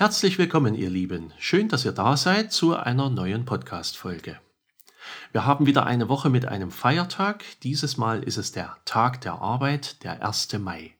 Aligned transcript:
Herzlich 0.00 0.38
willkommen, 0.38 0.74
ihr 0.74 0.88
Lieben. 0.88 1.32
Schön, 1.38 1.68
dass 1.68 1.84
ihr 1.84 1.92
da 1.92 2.16
seid 2.16 2.52
zu 2.52 2.74
einer 2.74 3.10
neuen 3.10 3.44
Podcast-Folge. 3.44 4.40
Wir 5.32 5.44
haben 5.44 5.66
wieder 5.66 5.86
eine 5.86 6.08
Woche 6.08 6.30
mit 6.30 6.46
einem 6.46 6.70
Feiertag. 6.70 7.44
Dieses 7.62 7.96
Mal 7.96 8.22
ist 8.22 8.38
es 8.38 8.52
der 8.52 8.76
Tag 8.86 9.20
der 9.20 9.34
Arbeit, 9.34 10.02
der 10.04 10.26
1. 10.26 10.58
Mai. 10.58 10.94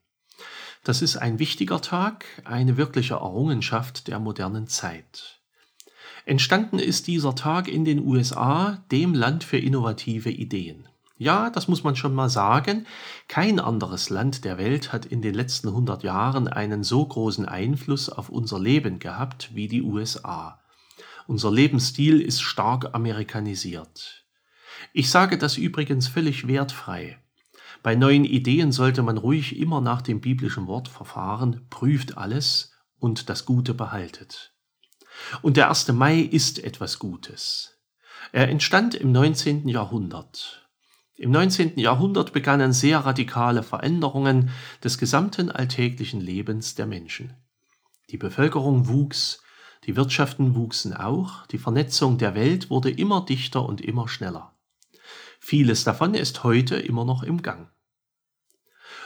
Das 0.82 1.02
ist 1.02 1.16
ein 1.16 1.38
wichtiger 1.38 1.82
Tag, 1.82 2.24
eine 2.44 2.76
wirkliche 2.76 3.14
Errungenschaft 3.14 4.08
der 4.08 4.18
modernen 4.18 4.66
Zeit. 4.66 5.40
Entstanden 6.24 6.78
ist 6.78 7.06
dieser 7.06 7.34
Tag 7.34 7.68
in 7.68 7.84
den 7.84 8.00
USA, 8.00 8.82
dem 8.90 9.14
Land 9.14 9.44
für 9.44 9.58
innovative 9.58 10.30
Ideen. 10.30 10.88
Ja, 11.18 11.50
das 11.50 11.68
muss 11.68 11.84
man 11.84 11.96
schon 11.96 12.14
mal 12.14 12.30
sagen. 12.30 12.86
Kein 13.28 13.60
anderes 13.60 14.08
Land 14.08 14.46
der 14.46 14.56
Welt 14.56 14.90
hat 14.90 15.04
in 15.04 15.20
den 15.20 15.34
letzten 15.34 15.68
100 15.68 16.02
Jahren 16.02 16.48
einen 16.48 16.82
so 16.82 17.04
großen 17.04 17.44
Einfluss 17.44 18.08
auf 18.08 18.30
unser 18.30 18.58
Leben 18.58 18.98
gehabt 18.98 19.50
wie 19.54 19.68
die 19.68 19.82
USA. 19.82 20.62
Unser 21.26 21.52
Lebensstil 21.52 22.22
ist 22.22 22.40
stark 22.40 22.94
amerikanisiert. 22.94 24.24
Ich 24.94 25.10
sage 25.10 25.36
das 25.36 25.58
übrigens 25.58 26.08
völlig 26.08 26.48
wertfrei. 26.48 27.18
Bei 27.82 27.94
neuen 27.94 28.24
Ideen 28.24 28.72
sollte 28.72 29.02
man 29.02 29.16
ruhig 29.16 29.58
immer 29.58 29.80
nach 29.80 30.02
dem 30.02 30.20
biblischen 30.20 30.66
Wort 30.66 30.88
verfahren, 30.88 31.66
prüft 31.70 32.18
alles 32.18 32.72
und 32.98 33.30
das 33.30 33.46
Gute 33.46 33.72
behaltet. 33.72 34.54
Und 35.42 35.56
der 35.56 35.70
1. 35.70 35.88
Mai 35.92 36.20
ist 36.20 36.62
etwas 36.62 36.98
Gutes. 36.98 37.78
Er 38.32 38.48
entstand 38.48 38.94
im 38.94 39.12
19. 39.12 39.66
Jahrhundert. 39.68 40.68
Im 41.16 41.30
19. 41.30 41.78
Jahrhundert 41.78 42.32
begannen 42.32 42.72
sehr 42.72 43.00
radikale 43.00 43.62
Veränderungen 43.62 44.50
des 44.84 44.98
gesamten 44.98 45.50
alltäglichen 45.50 46.20
Lebens 46.20 46.74
der 46.74 46.86
Menschen. 46.86 47.34
Die 48.10 48.18
Bevölkerung 48.18 48.88
wuchs, 48.88 49.42
die 49.84 49.96
Wirtschaften 49.96 50.54
wuchsen 50.54 50.94
auch, 50.94 51.46
die 51.46 51.58
Vernetzung 51.58 52.18
der 52.18 52.34
Welt 52.34 52.70
wurde 52.70 52.90
immer 52.90 53.24
dichter 53.24 53.64
und 53.64 53.80
immer 53.80 54.08
schneller. 54.08 54.54
Vieles 55.38 55.84
davon 55.84 56.14
ist 56.14 56.44
heute 56.44 56.76
immer 56.76 57.04
noch 57.04 57.22
im 57.22 57.42
Gang. 57.42 57.70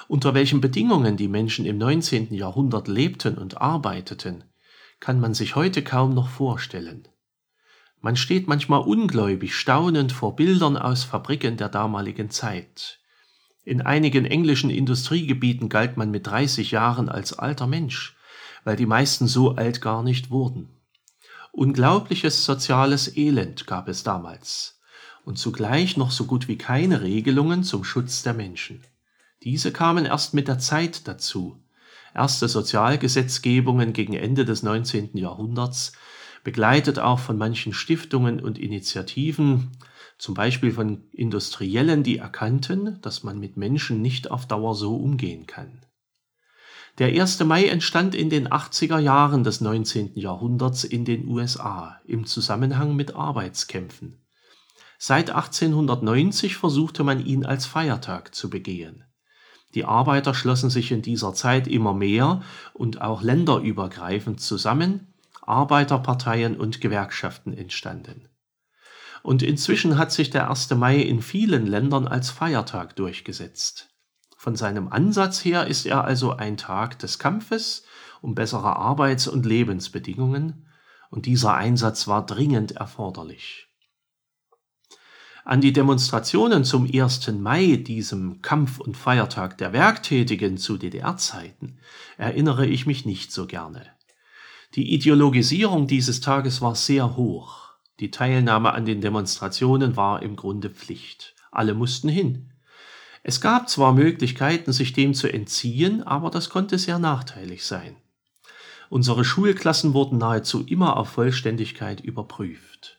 Unter 0.08 0.34
welchen 0.34 0.60
Bedingungen 0.60 1.16
die 1.16 1.28
Menschen 1.28 1.64
im 1.64 1.78
19. 1.78 2.34
Jahrhundert 2.34 2.88
lebten 2.88 3.38
und 3.38 3.60
arbeiteten, 3.60 4.44
kann 5.00 5.20
man 5.20 5.34
sich 5.34 5.56
heute 5.56 5.82
kaum 5.82 6.14
noch 6.14 6.28
vorstellen. 6.28 7.08
Man 8.00 8.16
steht 8.16 8.46
manchmal 8.46 8.80
ungläubig 8.80 9.54
staunend 9.54 10.12
vor 10.12 10.36
Bildern 10.36 10.76
aus 10.76 11.04
Fabriken 11.04 11.56
der 11.56 11.70
damaligen 11.70 12.28
Zeit. 12.28 13.00
In 13.64 13.80
einigen 13.80 14.26
englischen 14.26 14.68
Industriegebieten 14.68 15.70
galt 15.70 15.96
man 15.96 16.10
mit 16.10 16.26
30 16.26 16.70
Jahren 16.70 17.08
als 17.08 17.32
alter 17.32 17.66
Mensch, 17.66 18.14
weil 18.64 18.76
die 18.76 18.84
meisten 18.84 19.26
so 19.26 19.56
alt 19.56 19.80
gar 19.80 20.02
nicht 20.02 20.30
wurden. 20.30 20.68
Unglaubliches 21.52 22.44
soziales 22.44 23.16
Elend 23.16 23.66
gab 23.66 23.88
es 23.88 24.02
damals 24.02 24.80
und 25.24 25.38
zugleich 25.38 25.96
noch 25.96 26.10
so 26.10 26.24
gut 26.26 26.46
wie 26.48 26.58
keine 26.58 27.00
Regelungen 27.00 27.64
zum 27.64 27.84
Schutz 27.84 28.22
der 28.22 28.34
Menschen. 28.34 28.82
Diese 29.44 29.72
kamen 29.72 30.06
erst 30.06 30.32
mit 30.32 30.48
der 30.48 30.58
Zeit 30.58 31.06
dazu. 31.06 31.62
Erste 32.14 32.48
Sozialgesetzgebungen 32.48 33.92
gegen 33.92 34.14
Ende 34.14 34.44
des 34.44 34.62
19. 34.62 35.16
Jahrhunderts 35.16 35.92
begleitet 36.44 36.98
auch 36.98 37.18
von 37.18 37.36
manchen 37.36 37.72
Stiftungen 37.72 38.40
und 38.40 38.58
Initiativen, 38.58 39.72
zum 40.16 40.34
Beispiel 40.34 40.70
von 40.70 41.04
Industriellen, 41.12 42.02
die 42.02 42.18
erkannten, 42.18 43.00
dass 43.02 43.22
man 43.22 43.38
mit 43.38 43.56
Menschen 43.56 44.00
nicht 44.00 44.30
auf 44.30 44.46
Dauer 44.46 44.74
so 44.74 44.96
umgehen 44.96 45.46
kann. 45.46 45.84
Der 46.98 47.08
1. 47.08 47.40
Mai 47.40 47.66
entstand 47.66 48.14
in 48.14 48.30
den 48.30 48.48
80er 48.48 48.98
Jahren 48.98 49.42
des 49.42 49.60
19. 49.60 50.12
Jahrhunderts 50.14 50.84
in 50.84 51.04
den 51.04 51.26
USA 51.26 52.00
im 52.06 52.24
Zusammenhang 52.24 52.94
mit 52.94 53.16
Arbeitskämpfen. 53.16 54.24
Seit 54.96 55.30
1890 55.30 56.56
versuchte 56.56 57.02
man 57.02 57.26
ihn 57.26 57.44
als 57.44 57.66
Feiertag 57.66 58.34
zu 58.34 58.48
begehen. 58.48 59.04
Die 59.74 59.84
Arbeiter 59.84 60.34
schlossen 60.34 60.70
sich 60.70 60.92
in 60.92 61.02
dieser 61.02 61.34
Zeit 61.34 61.66
immer 61.66 61.94
mehr 61.94 62.42
und 62.72 63.00
auch 63.00 63.22
länderübergreifend 63.22 64.40
zusammen, 64.40 65.14
Arbeiterparteien 65.42 66.56
und 66.56 66.80
Gewerkschaften 66.80 67.52
entstanden. 67.52 68.28
Und 69.22 69.42
inzwischen 69.42 69.98
hat 69.98 70.12
sich 70.12 70.30
der 70.30 70.48
1. 70.48 70.70
Mai 70.74 70.98
in 71.00 71.22
vielen 71.22 71.66
Ländern 71.66 72.06
als 72.06 72.30
Feiertag 72.30 72.94
durchgesetzt. 72.96 73.90
Von 74.36 74.56
seinem 74.56 74.88
Ansatz 74.88 75.44
her 75.44 75.66
ist 75.66 75.86
er 75.86 76.04
also 76.04 76.32
ein 76.32 76.56
Tag 76.56 76.98
des 76.98 77.18
Kampfes 77.18 77.84
um 78.20 78.34
bessere 78.34 78.76
Arbeits- 78.76 79.28
und 79.28 79.44
Lebensbedingungen, 79.44 80.66
und 81.10 81.26
dieser 81.26 81.54
Einsatz 81.54 82.08
war 82.08 82.26
dringend 82.26 82.72
erforderlich. 82.72 83.68
An 85.46 85.60
die 85.60 85.74
Demonstrationen 85.74 86.64
zum 86.64 86.88
1. 86.90 87.28
Mai, 87.32 87.76
diesem 87.76 88.40
Kampf- 88.40 88.80
und 88.80 88.96
Feiertag 88.96 89.58
der 89.58 89.74
Werktätigen 89.74 90.56
zu 90.56 90.78
DDR-Zeiten, 90.78 91.76
erinnere 92.16 92.64
ich 92.64 92.86
mich 92.86 93.04
nicht 93.04 93.30
so 93.30 93.46
gerne. 93.46 93.82
Die 94.74 94.94
Ideologisierung 94.94 95.86
dieses 95.86 96.22
Tages 96.22 96.62
war 96.62 96.74
sehr 96.74 97.18
hoch. 97.18 97.74
Die 98.00 98.10
Teilnahme 98.10 98.72
an 98.72 98.86
den 98.86 99.02
Demonstrationen 99.02 99.96
war 99.96 100.22
im 100.22 100.34
Grunde 100.34 100.70
Pflicht. 100.70 101.34
Alle 101.52 101.74
mussten 101.74 102.08
hin. 102.08 102.50
Es 103.22 103.42
gab 103.42 103.68
zwar 103.68 103.92
Möglichkeiten, 103.92 104.72
sich 104.72 104.94
dem 104.94 105.12
zu 105.12 105.30
entziehen, 105.30 106.02
aber 106.02 106.30
das 106.30 106.48
konnte 106.48 106.78
sehr 106.78 106.98
nachteilig 106.98 107.66
sein. 107.66 107.96
Unsere 108.88 109.26
Schulklassen 109.26 109.92
wurden 109.92 110.16
nahezu 110.16 110.64
immer 110.64 110.96
auf 110.96 111.10
Vollständigkeit 111.10 112.00
überprüft. 112.00 112.93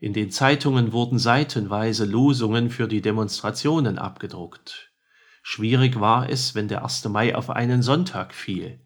In 0.00 0.14
den 0.14 0.30
Zeitungen 0.30 0.92
wurden 0.94 1.18
seitenweise 1.18 2.06
Losungen 2.06 2.70
für 2.70 2.88
die 2.88 3.02
Demonstrationen 3.02 3.98
abgedruckt. 3.98 4.90
Schwierig 5.42 6.00
war 6.00 6.30
es, 6.30 6.54
wenn 6.54 6.68
der 6.68 6.82
1. 6.82 7.04
Mai 7.10 7.34
auf 7.34 7.50
einen 7.50 7.82
Sonntag 7.82 8.32
fiel. 8.32 8.80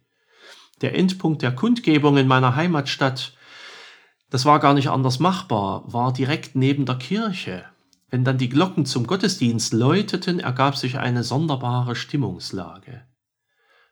Der 0.80 0.96
Endpunkt 0.96 1.42
der 1.42 1.54
Kundgebung 1.54 2.16
in 2.16 2.26
meiner 2.26 2.56
Heimatstadt, 2.56 3.36
das 4.28 4.44
war 4.44 4.58
gar 4.58 4.74
nicht 4.74 4.88
anders 4.88 5.20
machbar, 5.20 5.84
war 5.86 6.12
direkt 6.12 6.56
neben 6.56 6.84
der 6.84 6.96
Kirche. 6.96 7.64
Wenn 8.10 8.24
dann 8.24 8.38
die 8.38 8.48
Glocken 8.48 8.84
zum 8.84 9.06
Gottesdienst 9.06 9.72
läuteten, 9.72 10.40
ergab 10.40 10.76
sich 10.76 10.98
eine 10.98 11.22
sonderbare 11.22 11.94
Stimmungslage. 11.94 13.06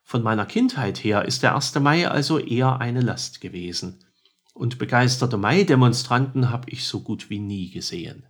Von 0.02 0.24
meiner 0.24 0.44
Kindheit 0.44 0.98
her 1.04 1.24
ist 1.24 1.44
der 1.44 1.54
1. 1.54 1.76
Mai 1.76 2.08
also 2.08 2.40
eher 2.40 2.80
eine 2.80 3.00
Last 3.00 3.40
gewesen. 3.40 4.04
Und 4.52 4.78
begeisterte 4.78 5.36
Mai-Demonstranten 5.36 6.50
habe 6.50 6.70
ich 6.70 6.84
so 6.84 7.00
gut 7.00 7.30
wie 7.30 7.38
nie 7.38 7.70
gesehen. 7.70 8.26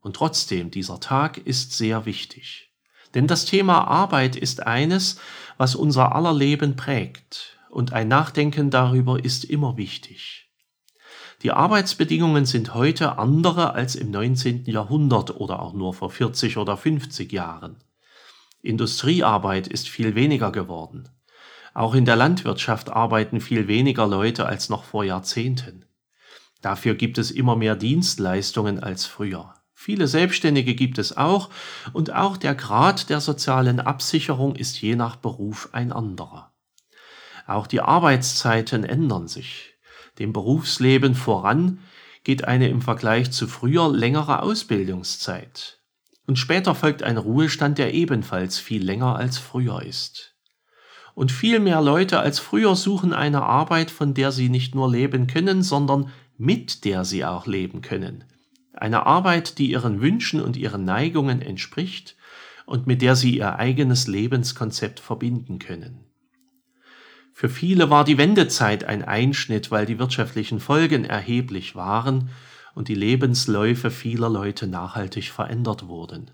Und 0.00 0.16
trotzdem, 0.16 0.70
dieser 0.70 1.00
Tag 1.00 1.38
ist 1.38 1.72
sehr 1.72 2.06
wichtig. 2.06 2.72
Denn 3.14 3.26
das 3.26 3.44
Thema 3.44 3.86
Arbeit 3.86 4.36
ist 4.36 4.66
eines, 4.66 5.20
was 5.58 5.74
unser 5.74 6.14
aller 6.14 6.32
Leben 6.34 6.76
prägt, 6.76 7.58
und 7.70 7.92
ein 7.92 8.08
Nachdenken 8.08 8.70
darüber 8.70 9.24
ist 9.24 9.44
immer 9.44 9.76
wichtig. 9.76 10.50
Die 11.42 11.52
Arbeitsbedingungen 11.52 12.46
sind 12.46 12.74
heute 12.74 13.18
andere 13.18 13.74
als 13.74 13.96
im 13.96 14.10
19. 14.10 14.66
Jahrhundert 14.66 15.34
oder 15.40 15.60
auch 15.60 15.72
nur 15.72 15.94
vor 15.94 16.10
40 16.10 16.58
oder 16.58 16.76
50 16.76 17.32
Jahren. 17.32 17.76
Industriearbeit 18.60 19.66
ist 19.66 19.88
viel 19.88 20.14
weniger 20.14 20.52
geworden. 20.52 21.08
Auch 21.74 21.94
in 21.94 22.04
der 22.04 22.16
Landwirtschaft 22.16 22.90
arbeiten 22.90 23.40
viel 23.40 23.68
weniger 23.68 24.06
Leute 24.06 24.46
als 24.46 24.68
noch 24.68 24.84
vor 24.84 25.04
Jahrzehnten. 25.04 25.86
Dafür 26.60 26.94
gibt 26.94 27.18
es 27.18 27.30
immer 27.30 27.56
mehr 27.56 27.76
Dienstleistungen 27.76 28.82
als 28.82 29.06
früher. 29.06 29.54
Viele 29.74 30.06
Selbstständige 30.06 30.76
gibt 30.76 30.98
es 30.98 31.16
auch 31.16 31.50
und 31.92 32.12
auch 32.14 32.36
der 32.36 32.54
Grad 32.54 33.10
der 33.10 33.20
sozialen 33.20 33.80
Absicherung 33.80 34.54
ist 34.54 34.80
je 34.80 34.94
nach 34.94 35.16
Beruf 35.16 35.70
ein 35.72 35.92
anderer. 35.92 36.52
Auch 37.48 37.66
die 37.66 37.80
Arbeitszeiten 37.80 38.84
ändern 38.84 39.26
sich. 39.26 39.74
Dem 40.20 40.32
Berufsleben 40.32 41.16
voran 41.16 41.80
geht 42.22 42.44
eine 42.44 42.68
im 42.68 42.80
Vergleich 42.80 43.32
zu 43.32 43.48
früher 43.48 43.90
längere 43.92 44.42
Ausbildungszeit. 44.42 45.80
Und 46.26 46.38
später 46.38 46.76
folgt 46.76 47.02
ein 47.02 47.16
Ruhestand, 47.16 47.78
der 47.78 47.92
ebenfalls 47.92 48.58
viel 48.58 48.84
länger 48.84 49.16
als 49.16 49.38
früher 49.38 49.82
ist. 49.82 50.31
Und 51.14 51.30
viel 51.30 51.60
mehr 51.60 51.82
Leute 51.82 52.20
als 52.20 52.38
früher 52.38 52.74
suchen 52.74 53.12
eine 53.12 53.42
Arbeit, 53.42 53.90
von 53.90 54.14
der 54.14 54.32
sie 54.32 54.48
nicht 54.48 54.74
nur 54.74 54.90
leben 54.90 55.26
können, 55.26 55.62
sondern 55.62 56.10
mit 56.38 56.84
der 56.84 57.04
sie 57.04 57.24
auch 57.24 57.46
leben 57.46 57.82
können. 57.82 58.24
Eine 58.72 59.06
Arbeit, 59.06 59.58
die 59.58 59.70
ihren 59.70 60.00
Wünschen 60.00 60.40
und 60.40 60.56
ihren 60.56 60.84
Neigungen 60.84 61.42
entspricht 61.42 62.16
und 62.64 62.86
mit 62.86 63.02
der 63.02 63.16
sie 63.16 63.36
ihr 63.36 63.56
eigenes 63.56 64.06
Lebenskonzept 64.06 65.00
verbinden 65.00 65.58
können. 65.58 66.06
Für 67.34 67.48
viele 67.48 67.90
war 67.90 68.04
die 68.04 68.18
Wendezeit 68.18 68.84
ein 68.84 69.02
Einschnitt, 69.02 69.70
weil 69.70 69.86
die 69.86 69.98
wirtschaftlichen 69.98 70.60
Folgen 70.60 71.04
erheblich 71.04 71.74
waren 71.74 72.30
und 72.74 72.88
die 72.88 72.94
Lebensläufe 72.94 73.90
vieler 73.90 74.28
Leute 74.28 74.66
nachhaltig 74.66 75.30
verändert 75.30 75.88
wurden. 75.88 76.30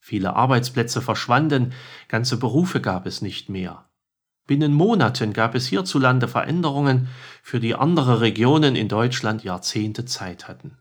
Viele 0.00 0.36
Arbeitsplätze 0.36 1.00
verschwanden, 1.00 1.72
ganze 2.08 2.36
Berufe 2.36 2.80
gab 2.80 3.06
es 3.06 3.22
nicht 3.22 3.48
mehr. 3.48 3.83
Binnen 4.46 4.74
Monaten 4.74 5.32
gab 5.32 5.54
es 5.54 5.66
hierzulande 5.66 6.28
Veränderungen, 6.28 7.08
für 7.42 7.60
die 7.60 7.74
andere 7.74 8.20
Regionen 8.20 8.76
in 8.76 8.88
Deutschland 8.88 9.42
Jahrzehnte 9.42 10.04
Zeit 10.04 10.48
hatten. 10.48 10.76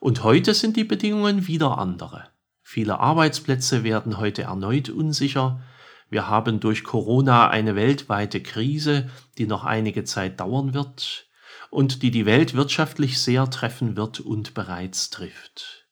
Und 0.00 0.24
heute 0.24 0.52
sind 0.52 0.76
die 0.76 0.84
Bedingungen 0.84 1.46
wieder 1.46 1.78
andere. 1.78 2.28
Viele 2.62 2.98
Arbeitsplätze 2.98 3.84
werden 3.84 4.18
heute 4.18 4.42
erneut 4.42 4.88
unsicher. 4.88 5.62
Wir 6.10 6.28
haben 6.28 6.58
durch 6.58 6.82
Corona 6.82 7.48
eine 7.48 7.76
weltweite 7.76 8.42
Krise, 8.42 9.08
die 9.38 9.46
noch 9.46 9.64
einige 9.64 10.02
Zeit 10.02 10.40
dauern 10.40 10.74
wird 10.74 11.28
und 11.70 12.02
die 12.02 12.10
die 12.10 12.26
Welt 12.26 12.54
wirtschaftlich 12.54 13.20
sehr 13.20 13.48
treffen 13.48 13.96
wird 13.96 14.18
und 14.18 14.54
bereits 14.54 15.10
trifft. 15.10 15.86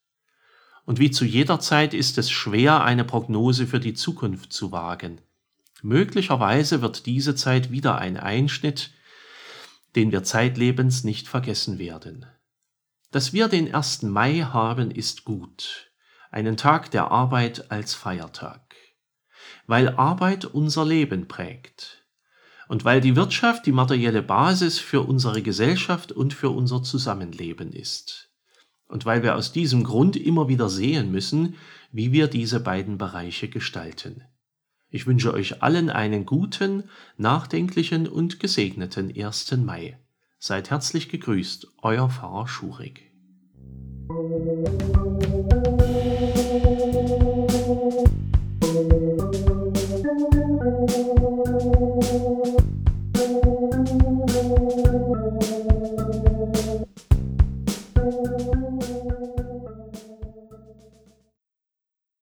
Und 0.85 0.99
wie 0.99 1.11
zu 1.11 1.25
jeder 1.25 1.61
Zeit 1.61 1.95
ist 1.95 2.19
es 2.19 2.31
schwer, 2.31 2.83
eine 2.83 3.05
Prognose 3.05 3.67
für 3.67 3.81
die 3.81 3.95
Zukunft 3.95 4.53
zu 4.53 4.73
wagen. 4.73 5.21
Möglicherweise 5.85 6.81
wird 6.81 7.05
diese 7.05 7.35
Zeit 7.35 7.71
wieder 7.71 7.99
ein 7.99 8.17
Einschnitt, 8.17 8.93
den 9.95 10.13
wir 10.13 10.23
zeitlebens 10.23 11.05
nicht 11.05 11.29
vergessen 11.29 11.79
werden. 11.79 12.25
Dass 13.11 13.35
wir 13.35 13.49
den 13.49 13.75
1. 13.75 14.05
Mai 14.05 14.41
haben, 14.51 14.91
ist 14.91 15.25
gut, 15.27 15.93
einen 16.31 16.57
Tag 16.57 16.91
der 16.91 17.11
Arbeit 17.11 17.71
als 17.71 17.93
Feiertag, 17.93 18.75
weil 19.67 19.91
Arbeit 19.91 20.47
unser 20.47 20.87
Leben 20.87 21.29
prägt 21.29 22.07
und 22.67 22.87
weil 22.87 23.03
die 23.03 23.15
Wirtschaft 23.15 23.67
die 23.67 23.73
materielle 23.73 24.23
Basis 24.23 24.79
für 24.79 25.03
unsere 25.03 25.43
Gesellschaft 25.43 26.13
und 26.13 26.33
für 26.33 26.49
unser 26.49 26.83
Zusammenleben 26.83 27.75
ist 27.75 28.31
und 28.87 29.05
weil 29.05 29.23
wir 29.23 29.37
aus 29.37 29.53
diesem 29.53 29.85
Grund 29.85 30.17
immer 30.17 30.49
wieder 30.49 30.71
sehen 30.71 31.13
müssen, 31.13 31.57
wie 31.93 32.11
wir 32.11 32.27
diese 32.29 32.61
beiden 32.61 32.97
Bereiche 32.97 33.51
gestalten. 33.51 34.25
Ich 34.95 35.09
wünsche 35.09 35.35
euch 35.35 35.61
allen 35.61 35.91
einen 35.91 36.25
guten, 36.25 36.85
nachdenklichen 37.17 38.07
und 38.07 38.39
gesegneten 38.39 39.13
1. 39.13 39.57
Mai. 39.57 39.99
Seid 40.39 40.71
herzlich 40.71 41.09
gegrüßt, 41.09 41.67
euer 41.83 42.09
Pfarrer 42.09 42.47
Schurig. 42.47 43.11
Musik 44.09 44.95